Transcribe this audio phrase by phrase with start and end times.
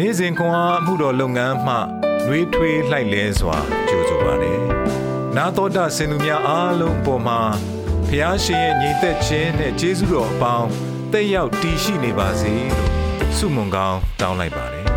[0.00, 1.76] နေ့စဉ်ခွန်အားမှုတော်လုပ်ငန်းမှ
[2.26, 3.56] နှွေးထွေးလှိုက်လဲစွာ
[3.88, 4.60] ကြိုဆိုပါရယ်။
[5.36, 7.40] နာတော်တာစင်သူများအားလုံးပေါ်မှာ
[8.08, 10.68] ဖျားရှင်ရဲ့ညီသက်ခြင်းနဲ့ကျေးဇူးတော်အပေါင်း
[11.12, 12.90] တက်ရောက်တည်ရှိနေပါစေလို့
[13.36, 14.84] ဆုမွန်ကောင်းတောင်းလိုက်ပါတယ်။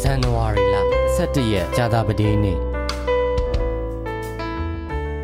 [0.00, 0.76] ဇန်နဝါရီလ
[1.16, 2.58] 17ရက်ကြာသပတေးနေ့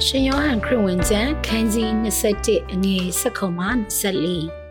[0.04, 1.88] ရှင်ယောဟန်ခရစ်ဝင်ကျမ်းခန်းကြီး
[2.32, 4.61] 21အငယ်7ခုမှ24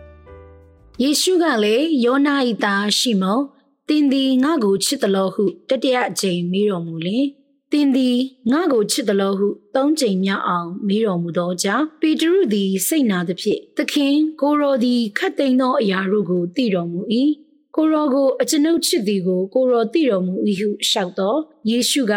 [1.01, 3.43] ယေရှုကလည်းယောနာ၏သားရှိမုန်
[3.87, 7.25] တင်သည်ငါ့ကိုချစ်တယ်လို့ဟုတတိယအကြိမ်မေးတော်မူလင်
[7.71, 8.17] တင်သည်
[8.51, 17.01] ငါ့ကိုချစ်တယ်လို့ဟုသုံးကြိမ်မြောက်အောင်မေးတော်မူသောကြောင့်ပေတရုသည် စိတ်နာသဖြင့်သခင်ကိုရောသည်ခတ်သိမ်းသောအရာတို့ကိုသိတော်မူ၏
[17.75, 21.39] ကိုရောကိုအကျွန်ုပ်ချစ်သည်ကိုကိုရောသိတော်မူ၏ဟုလျှောက်တော့
[21.69, 22.13] ယေရှုက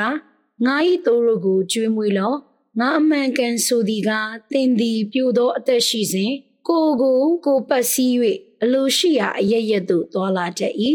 [0.65, 2.37] ငါ၏သူတို့ကိုကြွေးမွေးလော့
[2.81, 4.11] ငါအမှန်ကန်ဆိုသည်က
[4.53, 6.33] သင်သည်ပြိုသောအသက်ရှိစဉ်
[6.69, 8.17] ကိုယ်ကိုကိုယ်ပတ်စည်း၍
[8.65, 10.75] အလိုရှိရာအရရက်သို့သွာလာတတ်၏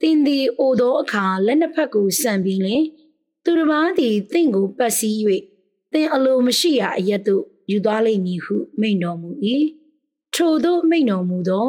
[0.00, 2.84] သင်သည်အိုသောအခါလက်နှစ်ဖက်ကိုဆန့်ပြီးလင်
[3.44, 5.18] သူတစ်ပါးသည်သင်ကိုပတ်စည်း၍
[5.92, 9.30] သင်အလိုမရှိရာအရက်သို့ယူသွားလိမ့်မည်ဟုမိန့်တော်မူ၏
[10.34, 11.68] ထို့သောမိန့်တော်မူသော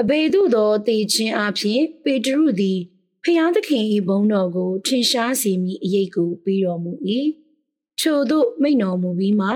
[0.00, 2.78] အဘေတို့သောတေခြင်းအဖြစ်ပေတရုသည်
[3.22, 6.92] ဖျားသခင်၏ဘုန်းတော်ကိုထင်ရှားစေမိအရေးကိုပြီးတော်မူ၏
[8.00, 9.48] ထို့သောမိန့်တော်မူပြီးမှ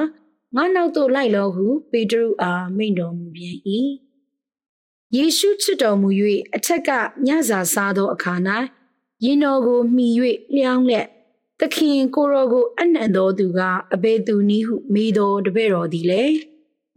[0.54, 3.56] ငါနောက်သို့လိုက်လောဟုပေတရုအားမိန့်တော်မူပြန်၏
[5.16, 6.08] ယေရှုချစ်တော်မူ၍
[6.56, 6.90] အထက်က
[7.26, 8.34] ညစာစားသောအခါ၌
[9.24, 10.06] ရင်တော်ကိုမှီ၍
[10.54, 11.06] လျောင်းလက်
[11.60, 13.60] သခင်ကိုရောကိုအနှံတော်သူက
[13.94, 16.34] အဘယ်သူနည်းဟုမေးတော်တပည့်တော်သည်လည်း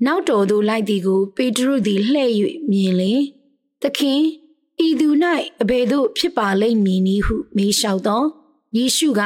[0.05, 2.29] နောက်တော်သို့လိုက်သည်ကို ပေတရုသည်လှဲ့၍
[2.71, 3.21] မြင်လင်
[3.81, 4.21] သခင်
[4.85, 5.09] ဤသူ၌
[5.61, 8.23] အဘယ်သို့ဖြစ်ပါလိမ့်မည်နည်းဟု မေးလျှောက်သော
[8.75, 9.21] ယေရှုက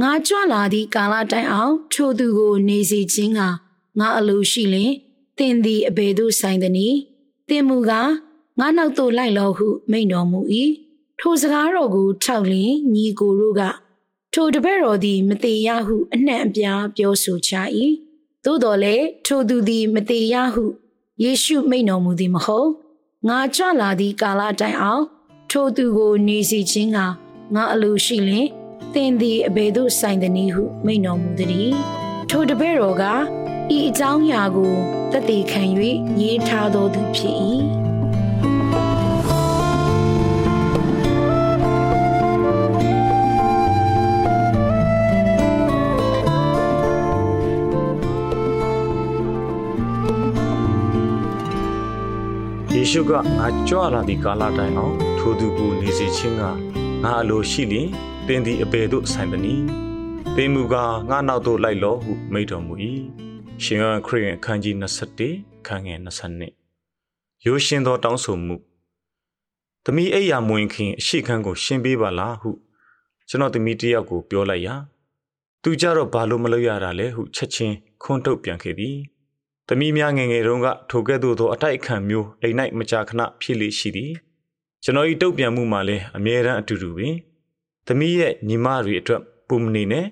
[0.00, 3.40] ငါကြွလာသည့်ကာလတိုင်အောင်ထိုသူကို နေစေခြင်းက
[3.98, 4.92] ငါအလိုရှိလင်
[5.38, 6.98] သင်သည်အဘယ်သို့ဆိုင်သနည်း
[7.48, 8.10] သင်မူကား
[8.58, 10.40] ငါနောက်သို့လိုက်လောဟုမိန့်တော်မူ၏
[11.20, 13.62] ထိုစကားတော်ကိုထောက်လျင်ညီကိုတို့က
[14.32, 17.52] ထိုတပည့်တော်သည်မသေးရဟုအနှံ့အပြားပြောဆိုချ၏
[18.44, 20.64] သို့တော်လည်းထိုသူသည်မသေးရဟု
[21.22, 22.70] ယေရှုမိန့်တော်မူသည်မဟုတ်
[23.28, 25.04] ငါကြွလာသည့်ကာလတိုင်အောင်
[25.50, 26.98] ထိုသူကိုနေစီခြင်းက
[27.54, 28.46] ငါအလိုရှိလင်
[28.94, 31.70] သင်သည်အဘယ်သို့ဆိုင်သနည်းဟုမိန့်တော်မူသည်
[32.30, 34.74] ထိုတပည့်တော်ကဤအကြောင်းအရာကို
[35.12, 35.62] တည်တည်ခံ၍
[36.20, 37.36] ရေးထားတော်သူဖြစ်၏
[52.98, 56.42] ရှုကငါကြွလာသည့်ကာလတိုင်အောင်ထိုသူကိုနေစေခြင်းက
[57.02, 57.88] ငါအလိုရှိလျင်
[58.26, 59.54] သင်သည်အပေသို့ဆိုင်သည်နီ
[60.36, 62.74] သင်မူကားငါနောက်သို့လိုက်လောဟုမိန့်တော်မူ၏
[63.62, 64.74] ရှင်ယောဟန်ခရစ်ယာန်အခန်းကြီး
[65.22, 68.56] 21ခန်းငယ်22ရိုးရှင်းသောတောင်းဆိုမှု
[69.84, 72.50] သမီးအိယာမဝင်ခင်အရှိခန်းကို ရှင်းပေးပါလားဟု
[73.28, 74.74] ကျွန်တော်သမီးတယောက်ကိုပြောလိုက်ရာ
[75.62, 78.98] သူကြတော့ဘာလို့မလုပ်ရတာလဲဟုချက်ချင်းခွန်းထုတ်ပြန်ခဲ့သည်။
[79.68, 84.12] သမီးများငယ်ငယ်တုန်းကထိုကဲ့သို့သောအတိုက်အခံမျိုးအိမ်၌မကြာခဏဖြစ်လေရှိသည်။
[84.84, 87.14] ကျွန်တော်ဤတုတ်ပြန်မှုမှာလည်းအမြဲတမ်းအတူတူပင်။
[87.86, 90.06] သမီးရဲ့ညီမတွေအတွက်ပုံမနေနဲ့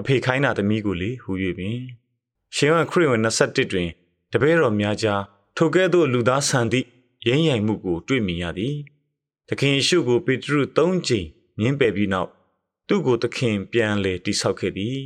[0.00, 1.76] အဖေခိုင်းတာသမီးကိုလေဟူ၍ပင်။
[2.56, 3.88] ရှင်ဟန်ခရစ်ဝင်21တွင်
[4.32, 5.22] တပည့်တော်များကြား
[5.56, 6.86] ထိုကဲ့သို့လူသားဆန်သည့်
[7.26, 8.74] ရင်းရိုင်မှုကို တွေ့မြင်ရသည်။
[9.48, 11.26] သခင်ယေရှုကိုပေတရု၃ကြိမ်
[11.60, 12.30] ညှင်းပယ်ပြီးနောက်
[12.88, 15.00] သူ့ကိုသခင်ပြန်လေတိဆောက်ခဲ့သည်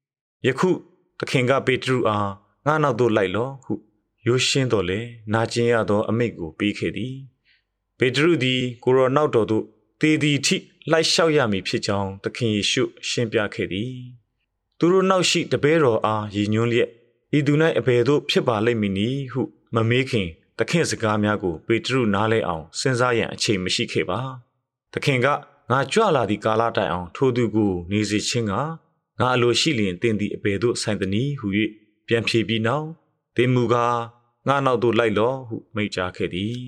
[0.46, 0.70] ။ယခု
[1.18, 2.30] သခင်ကပေတရုအား
[2.68, 3.74] ငါနောက်သို့လိုက်လောဟု
[4.26, 5.00] ရိုးရှင်းတော်လေ
[5.32, 7.16] နာကျင်ရသော အမိတ်ကိုပေးခဲ့သည်
[7.98, 9.64] ပေတရုသည်ကိုရောနောက်တော်သို့
[10.00, 10.56] တေသည်ထိ
[10.90, 13.92] လိုက်လျှောက်ရမည်ဖြစ်ကြောင်းသခင်ယေရှုရှင်းပြခဲ့သည်
[14.78, 16.88] သူတို့နောက်ရှိတပည့်တော်အားရည်ညွှန်းလျက်
[17.38, 19.42] ဤသူ၌အဘယ်သို့ဖြစ်ပါလိမ့်မည်နည်းဟု
[19.74, 24.20] မမေးခင်သခင်စကားများကိုပေတရုနားလဲအောင်စဉ်းစားရန်အချိန်မရှိခဲ့ပါ
[24.92, 25.26] သခင်က
[25.70, 31.48] ငါကြွလာသည့်ကာလတိုင်အောင်ထိုသူကိုနေစေခြင်းကငါအလိုရှိလျင်တင်သည့်အဘယ်သို့ဆိုင်သနည်းဟု၍
[32.08, 32.86] ပြန်ဖြေပြီးနောက်
[33.36, 33.98] သင်မူကား
[34.46, 36.60] ငါနောက်သို့လိုက်လောဟုမိန့်ကြားခဲ့သည်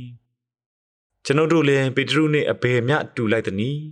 [1.24, 3.82] ကျွန်ုပ်တို့လည်းပေတရုနှင့်အဘယ်မျှတူလိုက်သနည်း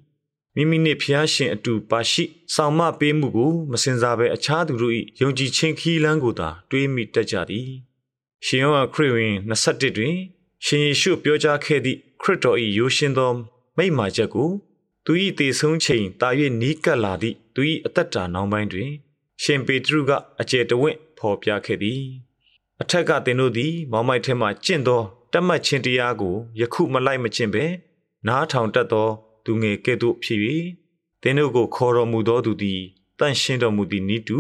[0.55, 2.25] မိမိနှင့်ဖျားရှင်အတူပါရှိ
[2.55, 7.69] ဆောင်မပေးမှုကိုမစင်စားဘဲအခြားသူတို့၏ယုံကြည်ခြင်းခီးလန်းကိုသာတွေးမိတတ်ကြသည်
[8.47, 10.15] ရှင်ယောဟန်ခရစ်ဝင်21တွင်
[10.65, 13.33] ရှင်ယေရှုပြောကြားခဲ့သည့်ခရစ်တော်၏ရိုးရှင်းသော
[13.77, 14.50] မိန့်မာချက်ကို
[15.05, 16.29] သူ၏တည်ဆုံးချိန်တာ၍
[16.61, 18.91] နီးကပ်လာသည့်သူ၏အသက်တာနောက်ပိုင်းတွင်
[19.43, 20.11] ရှင်ပေတရုက
[20.41, 22.03] အကျယ်တဝင့် ဖော်ပြခဲ့သည်
[22.82, 27.65] အထက်ကသင်တို့သည်မောင်မိုက်ထဲမှကျင့်သောတတ်မှတ်ခြင်းတရားကိုယခုမလိုက်မကျင့်ပဲ
[28.26, 29.09] နားထောင်တတ်သော
[29.44, 30.41] သူငယ်ကဲ့သို့ဖြစ်၍
[31.23, 32.81] သင်တို့ကိုခေါ်တော်မူသောသူသည်
[33.19, 34.38] တန့်ရှင်းတော်မူသည်နိတု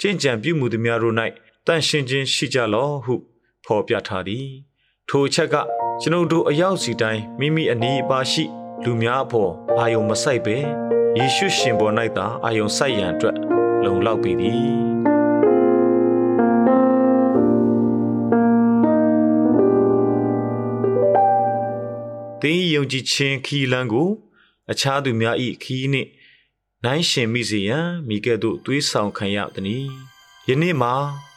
[0.00, 1.14] ကျင့်ကြံပြုမှုသည်များတို့၌
[1.66, 3.14] တန့်ရှင်းခြင်းရှိကြလောဟု
[3.64, 4.46] ဖော်ပြထားသည်
[5.08, 5.54] ထိုအချက်က
[6.00, 8.44] ကျွန်ုပ်တို့အရောက်စီတိုင်းမိမိအနီးအပါရှိ
[8.84, 10.56] လူများအဖို့အာယုံမဆိုင်ပဲ
[11.16, 13.36] ယေရှုရှင်ပေါ်၌သာအာယုံဆိုင်ရန်အတွက်
[13.84, 14.87] လုံလောက်ပြီသည်
[22.42, 24.10] သင်ယုံကြည်ခြင်းခီးလန်းကို
[24.70, 26.08] အခြားသူများ၏ခီးနှင့်
[26.84, 29.86] နိုင်ရှင်မိစေရန်မိကဲ့သို့သွေးဆောင်ခံရသည်။
[30.48, 30.94] ယနေ့မှာ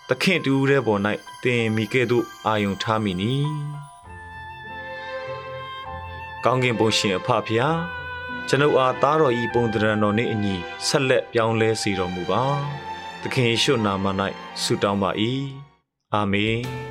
[0.10, 1.02] သခင်တူဦးတဲ့ပေါ်၌
[1.44, 3.34] သင်မိကဲ့သို့အာယုံထားမိနီ။
[6.44, 7.78] ကောင်းကင်ဘုံရှင်အဖဖျား
[8.48, 10.56] ကျွန်ုပ်အားသားတော်ဤပုံတရံတော်နှင့်အညီ
[10.88, 12.44] ဆက်လက်ပြောင်းလဲစေတော်မူပါ။
[13.22, 14.06] သခင်ယေရှုနာမ၌
[14.62, 15.10] ဆုတောင်းပါ၏။
[16.14, 16.60] အာမင်။